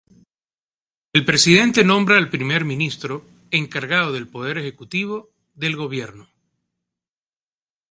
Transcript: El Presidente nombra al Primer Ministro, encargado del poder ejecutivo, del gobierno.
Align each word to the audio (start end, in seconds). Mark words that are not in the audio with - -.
El 1.13 1.25
Presidente 1.25 1.83
nombra 1.83 2.17
al 2.17 2.31
Primer 2.31 2.65
Ministro, 2.65 3.23
encargado 3.51 4.11
del 4.11 4.27
poder 4.27 4.57
ejecutivo, 4.57 5.29
del 5.53 5.75
gobierno. 5.75 6.27